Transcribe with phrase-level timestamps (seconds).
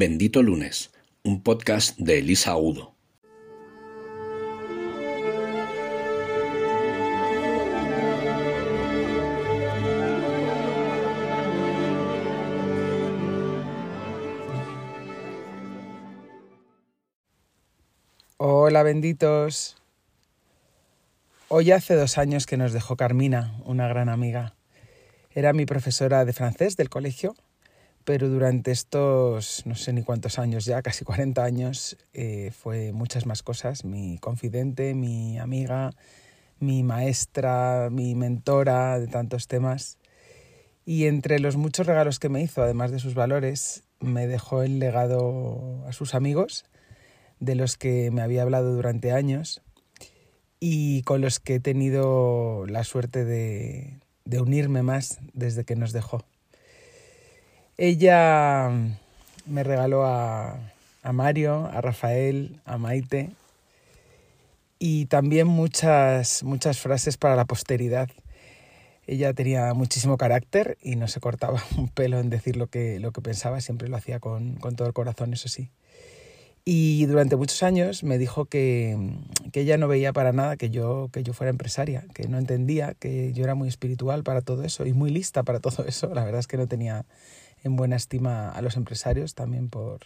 [0.00, 0.92] Bendito Lunes,
[1.24, 2.94] un podcast de Elisa Udo.
[18.36, 19.76] Hola benditos.
[21.48, 24.54] Hoy hace dos años que nos dejó Carmina, una gran amiga.
[25.32, 27.34] Era mi profesora de francés del colegio,
[28.08, 33.26] pero durante estos no sé ni cuántos años ya, casi 40 años, eh, fue muchas
[33.26, 33.84] más cosas.
[33.84, 35.90] Mi confidente, mi amiga,
[36.58, 39.98] mi maestra, mi mentora de tantos temas.
[40.86, 44.78] Y entre los muchos regalos que me hizo, además de sus valores, me dejó el
[44.78, 46.64] legado a sus amigos,
[47.40, 49.60] de los que me había hablado durante años
[50.60, 54.00] y con los que he tenido la suerte de,
[54.40, 56.24] unirme más desde que nos dejó.
[57.78, 58.70] Ella
[59.46, 60.58] me regaló a,
[61.04, 63.30] a Mario, a Rafael, a Maite
[64.80, 68.08] y también muchas, muchas frases para la posteridad.
[69.06, 73.12] Ella tenía muchísimo carácter y no se cortaba un pelo en decir lo que, lo
[73.12, 75.70] que pensaba, siempre lo hacía con, con todo el corazón, eso sí.
[76.64, 79.14] Y durante muchos años me dijo que,
[79.52, 82.92] que, ella no veía para nada que yo, que yo fuera empresaria, que no entendía,
[82.92, 86.12] que yo era muy espiritual para todo eso y muy lista para todo eso.
[86.12, 87.06] La verdad es que no tenía
[87.64, 90.00] en buena estima a los empresarios, también por,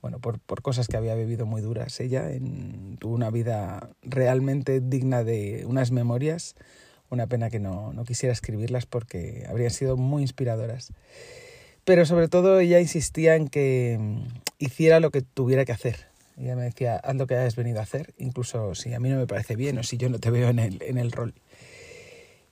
[0.00, 2.00] bueno, por, por cosas que había vivido muy duras.
[2.00, 6.54] Ella en, tuvo una vida realmente digna de unas memorias.
[7.10, 10.92] Una pena que no, no quisiera escribirlas porque habrían sido muy inspiradoras
[11.84, 13.98] pero sobre todo ella insistía en que
[14.58, 16.06] hiciera lo que tuviera que hacer.
[16.38, 19.16] Ella me decía, haz lo que hayas venido a hacer, incluso si a mí no
[19.16, 21.34] me parece bien o si yo no te veo en el, en el rol.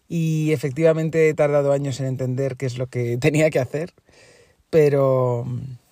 [0.09, 3.93] Y efectivamente he tardado años en entender qué es lo que tenía que hacer,
[4.71, 5.45] pero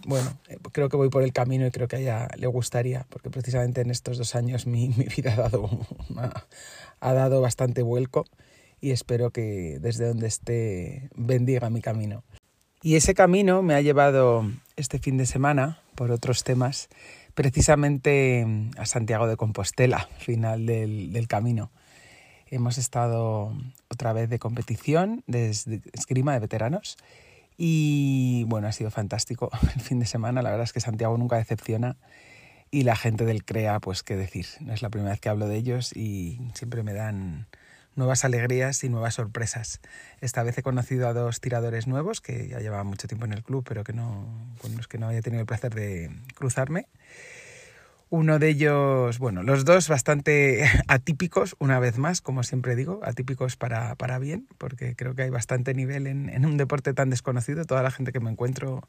[0.06, 0.38] bueno,
[0.72, 3.80] creo que voy por el camino y creo que a ella le gustaría, porque precisamente
[3.80, 5.68] en estos dos años mi, mi vida ha dado,
[7.00, 8.24] ha dado bastante vuelco
[8.80, 12.24] y espero que desde donde esté bendiga mi camino.
[12.80, 16.88] Y ese camino me ha llevado este fin de semana, por otros temas,
[17.34, 18.46] precisamente
[18.76, 21.70] a Santiago de Compostela, final del, camino.
[22.46, 23.52] Hemos estado
[23.88, 26.96] otra vez de competición, de esgrima de veteranos,
[27.58, 30.40] y bueno, ha sido fantástico el fin de semana.
[30.40, 31.96] La verdad es que Santiago nunca decepciona
[32.70, 35.48] y la gente del CREA, pues qué decir, no es la primera vez que hablo
[35.48, 37.48] de ellos y siempre me dan
[37.96, 39.80] nuevas alegrías y nuevas sorpresas.
[40.20, 43.42] Esta vez he conocido a dos tiradores nuevos que ya llevaban mucho tiempo en el
[43.42, 46.86] club, pero que no, con los que no había tenido el placer de cruzarme.
[48.10, 53.56] Uno de ellos, bueno, los dos bastante atípicos, una vez más, como siempre digo, atípicos
[53.56, 57.64] para, para bien, porque creo que hay bastante nivel en, en un deporte tan desconocido.
[57.64, 58.88] Toda la gente que me encuentro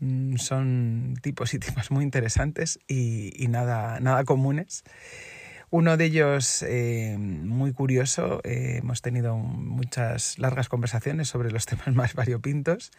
[0.00, 4.84] mm, son tipos y tipas muy interesantes y, y nada, nada comunes.
[5.70, 11.94] Uno de ellos, eh, muy curioso, eh, hemos tenido muchas largas conversaciones sobre los temas
[11.94, 12.90] más variopintos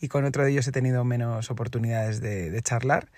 [0.00, 3.08] y con otro de ellos he tenido menos oportunidades de, charlar,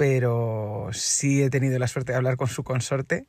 [0.00, 3.26] pero sí he tenido la suerte de hablar con su consorte,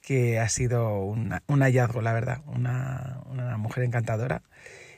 [0.00, 4.44] que ha sido un hallazgo, la verdad, una, una mujer encantadora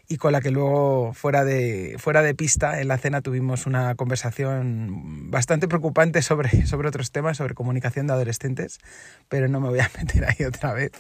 [0.08, 3.94] y con la que luego fuera de, fuera de pista en la cena tuvimos una
[3.94, 8.78] conversación bastante preocupante sobre, sobre otros temas, sobre comunicación de adolescentes,
[9.30, 10.92] pero no me voy a meter ahí otra vez.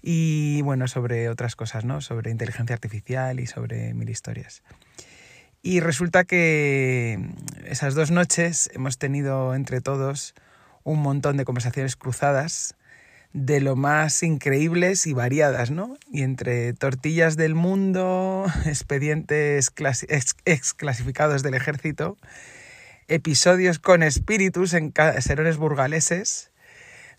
[0.00, 2.00] Y bueno, sobre otras cosas, ¿no?
[2.00, 4.62] Sobre inteligencia artificial y sobre mil historias.
[5.62, 7.20] Y resulta que
[7.64, 10.34] esas dos noches hemos tenido entre todos
[10.82, 12.74] un montón de conversaciones cruzadas
[13.32, 15.96] de lo más increíbles y variadas, ¿no?
[16.10, 19.72] Y entre tortillas del mundo, expedientes
[20.44, 22.18] ex, clasificados del ejército,
[23.06, 26.50] episodios con espíritus en serones burgaleses,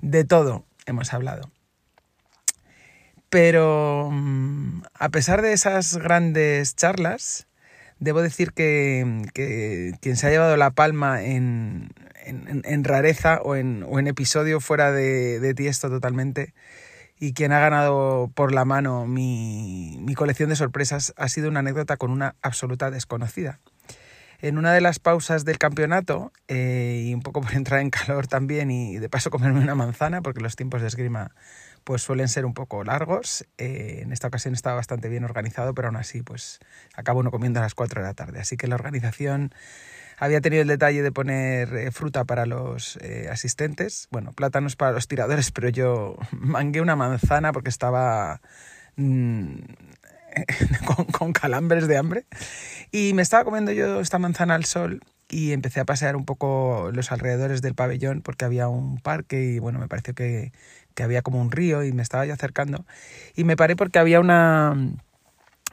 [0.01, 1.49] de todo hemos hablado.
[3.29, 7.47] Pero mm, a pesar de esas grandes charlas,
[7.99, 11.89] debo decir que, que, quien se ha llevado la palma en,
[12.25, 16.53] en, rareza o en, o en, episodio fuera de, de tiesto totalmente.
[17.19, 21.59] Y quien ha ganado por la mano mi, mi colección de sorpresas ha sido una
[21.59, 23.59] anécdota con una absoluta desconocida.
[24.41, 28.27] En una de las pausas del campeonato, eh, y un poco por entrar en calor
[28.27, 31.31] también y de paso comerme una manzana, porque los tiempos de esgrima
[31.83, 33.45] pues suelen ser un poco largos.
[33.57, 36.59] Eh, en esta ocasión estaba bastante bien organizado, pero aún así pues
[36.95, 38.39] acabo uno comiendo a las 4 de la tarde.
[38.39, 39.53] Así que la organización
[40.17, 44.91] había tenido el detalle de poner eh, fruta para los eh, asistentes, bueno, plátanos para
[44.91, 48.41] los tiradores, pero yo mangué una manzana porque estaba
[48.95, 49.57] mm,
[51.17, 52.25] con, calambres de hambre.
[52.91, 56.91] Y me estaba comiendo yo esta manzana al sol y empecé a pasear un poco
[56.93, 60.51] los alrededores del pabellón porque había un parque y bueno, me pareció que,
[60.95, 62.85] que había como un río y me estaba yo acercando
[63.35, 64.75] y me paré porque había una,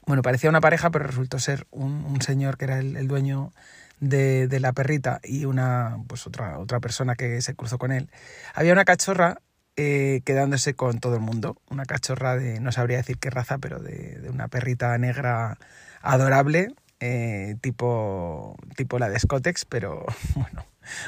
[0.07, 3.53] bueno, parecía una pareja, pero resultó ser un, un señor que era el, el dueño
[4.01, 8.11] de, de, la perrita y una, pues otra, otra persona que se cruzó con él.
[8.55, 9.41] Había una cachorra
[9.77, 13.79] eh, quedándose con todo el mundo, una cachorra de, no sabría decir qué raza, pero
[13.79, 15.59] de, de una perrita negra
[16.03, 20.05] adorable, eh, tipo, tipo la de Scotex, pero
[20.35, 20.65] bueno,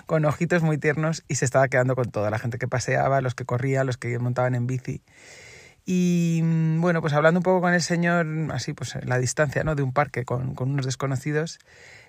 [0.06, 3.34] con ojitos muy tiernos y se estaba quedando con toda la gente que paseaba, los
[3.34, 5.02] que corrían, los que montaban en bici.
[5.84, 9.64] Y mm, bueno, pues hablando un poco con el señor, así pues en la distancia
[9.64, 9.74] ¿no?
[9.74, 11.58] de un parque con, con unos desconocidos,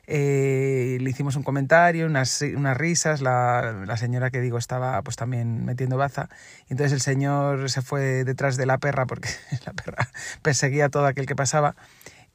[0.06, 5.16] eh, le hicimos un comentario, unas, unas risas, la, la, señora que digo estaba pues
[5.16, 6.28] también metiendo baza,
[6.68, 9.30] y entonces el señor se fue detrás de la perra porque
[9.66, 10.10] la perra
[10.42, 11.76] perseguía a todo aquel que pasaba,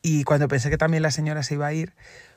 [0.02, 1.94] y cuando pensé que también la señora se iba a ir,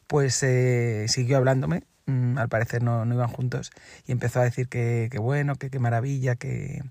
[0.08, 3.72] pues eh, siguió hablándome, mm, al parecer no, no, iban juntos,
[4.06, 6.82] y empezó a decir que, que bueno, que qué maravilla, que,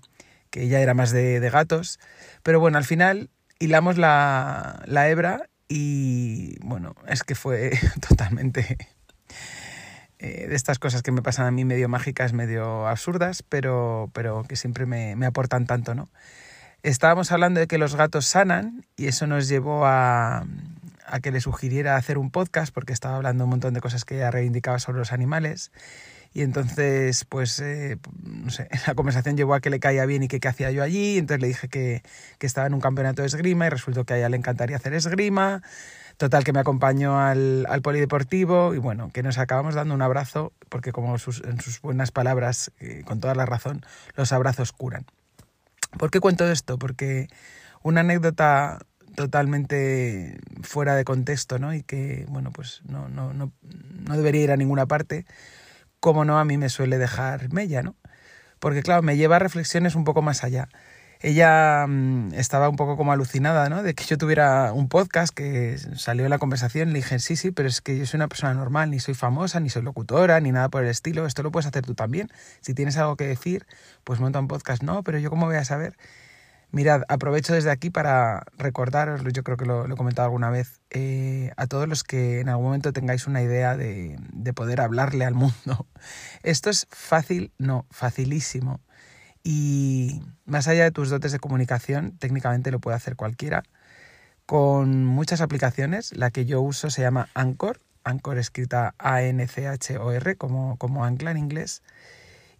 [0.49, 1.99] que ella era más de, de, gatos,
[2.43, 3.29] pero bueno, al final
[3.59, 7.71] hilamos la, la hebra y bueno, es que fue
[8.07, 8.77] totalmente
[10.19, 14.43] eh, de estas cosas que me pasan a mí medio mágicas, medio absurdas, pero, pero
[14.43, 16.09] que siempre me, me aportan tanto, ¿no?
[16.83, 20.45] Estábamos hablando de que los gatos sanan y eso nos llevó a,
[21.21, 24.31] que le sugiriera hacer un podcast porque estaba hablando un montón de cosas que ella
[24.31, 25.71] reivindicaba sobre los animales
[26.33, 30.27] y entonces, pues, eh, no sé, la conversación llevó a que le caía bien y
[30.27, 31.17] que qué hacía yo allí.
[31.17, 32.03] Entonces le dije que,
[32.39, 34.93] que, estaba en un campeonato de esgrima y resultó que a ella le encantaría hacer
[34.93, 35.61] esgrima.
[36.17, 40.53] Total, que me acompañó al, al polideportivo y bueno, que nos acabamos dando un abrazo
[40.69, 43.85] porque como sus, en sus buenas palabras, eh, con toda la razón,
[44.15, 45.05] los abrazos curan.
[45.97, 46.77] ¿Por qué cuento esto?
[46.77, 47.27] Porque
[47.83, 48.79] una anécdota
[49.15, 51.73] totalmente fuera de contexto, ¿no?
[51.73, 53.51] Y que, bueno, pues no, no, no,
[54.07, 55.25] no debería ir a ninguna parte,
[55.99, 57.95] como no a mí me suele dejar Mella, ¿no?
[58.59, 60.69] Porque claro, me lleva a reflexiones un poco más allá.
[61.23, 63.83] Ella mmm, estaba un poco como alucinada, ¿no?
[63.83, 66.89] De que yo tuviera un podcast que salió en la conversación.
[66.89, 69.59] Le dije, sí, sí, pero es que yo soy una persona normal, ni soy famosa,
[69.59, 71.27] ni soy locutora, ni nada por el estilo.
[71.27, 72.29] Esto lo puedes hacer tú también.
[72.61, 73.67] Si tienes algo que decir,
[74.03, 74.81] pues monta un podcast.
[74.81, 75.95] No, pero yo cómo voy a saber.
[76.71, 80.79] Mirad, aprovecho desde aquí para recordaros, yo creo que lo, lo he comentado alguna vez,
[80.89, 85.25] eh, a todos los que en algún momento tengáis una idea de, de, poder hablarle
[85.25, 85.85] al mundo.
[86.43, 88.79] Esto es fácil, no, facilísimo.
[89.43, 93.63] Y más allá de tus dotes de comunicación, técnicamente lo puede hacer cualquiera.
[94.45, 101.05] Con muchas aplicaciones, la que yo uso se llama Anchor, Anchor escrita A-N-C-H-O-R, como, como
[101.05, 101.81] ancla en inglés.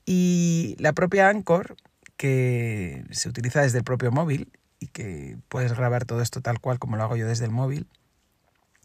[0.05, 1.75] Y la propia Anchor
[2.17, 6.77] que se utiliza desde el propio móvil y que puedes grabar todo esto tal cual
[6.77, 7.87] como lo hago yo desde el móvil,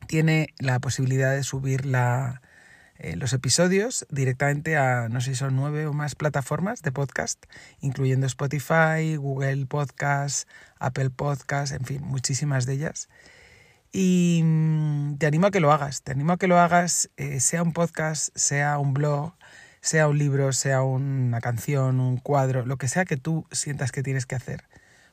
[0.06, 2.40] tiene la posibilidad de subir la,
[2.98, 7.44] eh, los episodios directamente a, no sé si son nueve o más plataformas de podcast,
[7.80, 10.48] incluyendo Spotify, Google Podcast,
[10.78, 13.08] Apple Podcast, en fin, muchísimas de ellas.
[13.92, 17.40] Y mmm, te animo a que lo hagas, te animo a que lo hagas, eh,
[17.40, 19.34] sea un podcast, sea un blog,
[19.80, 24.02] sea un libro, sea una canción, un cuadro, lo que sea que tú sientas que
[24.02, 24.64] tienes que hacer.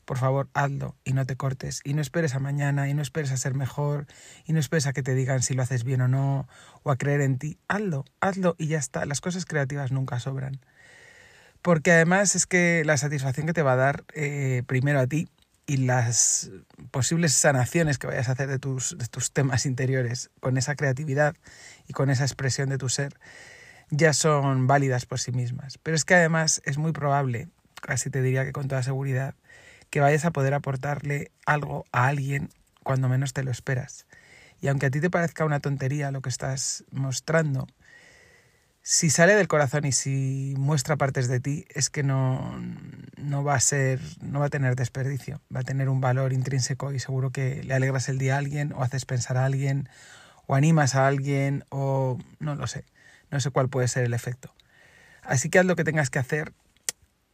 [0.05, 3.31] Por favor, hazlo y no te cortes y no esperes a mañana y no esperes
[3.31, 4.05] a ser mejor
[4.45, 6.47] y no esperes a que te digan si lo haces bien o no
[6.83, 7.57] o a creer en ti.
[7.67, 9.05] Hazlo, hazlo y ya está.
[9.05, 10.59] Las cosas creativas nunca sobran.
[11.61, 15.29] Porque además es que la satisfacción que te va a dar eh, primero a ti
[15.65, 16.51] y las
[16.91, 21.35] posibles sanaciones que vayas a hacer de tus, de tus temas interiores con esa creatividad
[21.87, 23.17] y con esa expresión de tu ser
[23.89, 25.77] ya son válidas por sí mismas.
[25.77, 27.47] Pero es que además es muy probable,
[27.81, 29.35] casi te diría que con toda seguridad,
[29.93, 32.49] que vayas a poder aportarle algo a alguien
[32.81, 34.07] cuando menos te lo esperas.
[34.59, 37.67] Y aunque a ti te parezca una tontería lo que estás mostrando,
[38.81, 42.59] si sale del corazón y si muestra partes de ti, es que no,
[43.17, 46.91] no va a ser, no va a tener desperdicio, va a tener un valor intrínseco
[46.91, 49.89] y seguro que le alegras el día a alguien o haces pensar a alguien
[50.47, 52.83] o animas a alguien o no lo sé.
[53.29, 54.51] No sé cuál puede ser el efecto.
[55.21, 56.51] Así que haz lo que tengas que hacer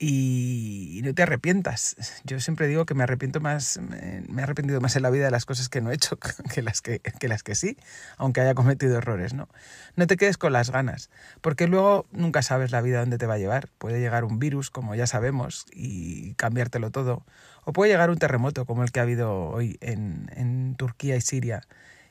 [0.01, 2.21] y no te arrepientas.
[2.23, 5.31] Yo siempre digo que me arrepiento más, me he arrepentido más en la vida de
[5.31, 6.17] las cosas que no he hecho
[6.53, 7.77] que las que, que las que sí,
[8.17, 9.49] aunque haya cometido errores, ¿no?
[9.97, 11.09] No te quedes con las ganas,
[11.41, 13.69] porque luego nunca sabes la vida dónde te va a llevar.
[13.77, 17.25] Puede llegar un virus, como ya sabemos, y cambiártelo todo.
[17.65, 21.21] O puede llegar un terremoto, como el que ha habido hoy en, en Turquía y
[21.21, 21.61] Siria.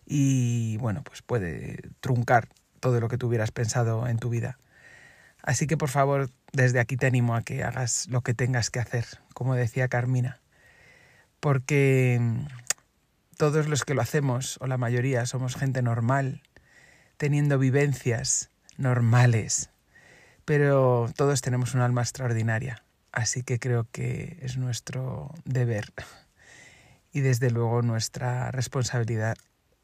[0.05, 2.49] Y bueno, pues puede truncar
[2.81, 4.59] todo lo que tuvieras pensado en tu vida.
[5.49, 8.81] Así que por favor, desde aquí te animo a que hagas lo que tengas que
[8.81, 10.43] hacer, como decía Carmina,
[11.41, 12.45] porque mm,
[13.39, 16.43] todos los que lo hacemos, o la mayoría, somos gente normal,
[17.17, 19.71] teniendo vivencias, normales,
[20.45, 25.95] pero todos tenemos un alma extraordinaria, así que creo que es nuestro deber
[27.11, 29.39] y desde luego nuestra responsabilidad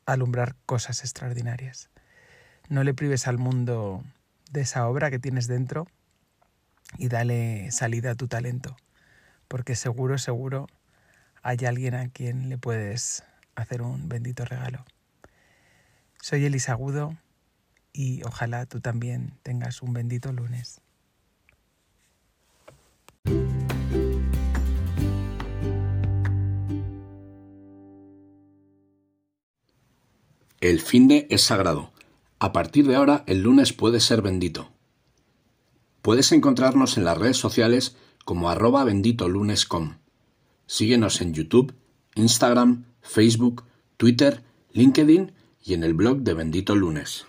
[0.04, 1.88] alumbrar cosas extraordinarias.
[2.68, 4.04] No le prives al mundo
[4.55, 5.89] de esa obra que tienes dentro
[6.97, 8.77] y dale salida a tu talento,
[9.49, 10.69] porque seguro, seguro
[11.43, 13.25] hay alguien a quien le puedes
[13.57, 14.85] hacer un bendito regalo.
[16.23, 17.17] Soy Elisa Agudo
[17.93, 20.81] y ojalá tú también tengas un bendito lunes.
[30.61, 31.94] El fin de es sagrado.
[32.45, 34.69] A partir de ahora, el lunes puede ser bendito.
[36.03, 37.97] Puedes encontrarnos en las redes sociales
[38.27, 39.95] como arroba benditolunes.com.
[40.67, 41.73] Síguenos en YouTube,
[42.17, 43.65] Instagram, Facebook,
[43.97, 45.33] Twitter, LinkedIn
[45.65, 47.25] y en el blog de Bendito Lunes.